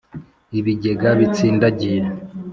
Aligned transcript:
ibigega 0.59 1.09
bitsindagiye 1.19 2.03